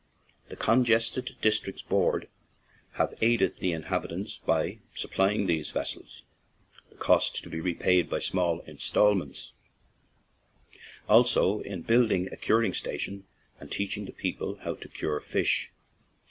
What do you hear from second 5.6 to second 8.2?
vessels, the cost to be repaid by